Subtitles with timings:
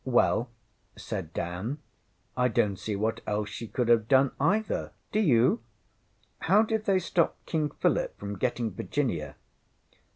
[0.03, 0.47] ŌĆśWell,
[0.95, 1.77] ŌĆÖ said Dan,
[2.35, 5.61] ŌĆśI donŌĆÖt see what else she could have done, either do you?
[6.39, 9.35] How did they stop King Philip from getting Virginia?